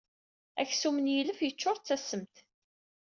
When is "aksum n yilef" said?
0.61-1.39